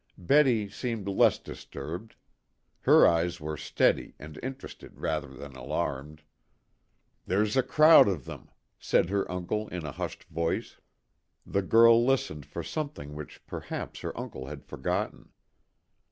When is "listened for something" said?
12.03-13.13